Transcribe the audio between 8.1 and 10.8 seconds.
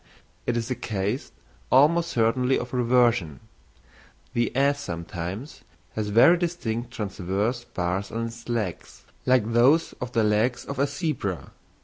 on its legs, like those on the legs of